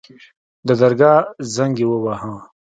[0.67, 1.21] د درګاه
[1.55, 2.33] زنګ يې وواهه.